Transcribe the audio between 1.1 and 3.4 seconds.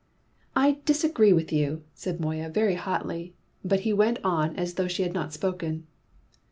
with you!" said Moya very hotly,